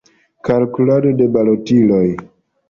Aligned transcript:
Kalkulado 0.47 1.11
de 1.19 1.27
balotiloj. 1.35 2.03